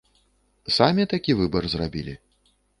[0.77, 2.19] Самі такі выбар зрабілі?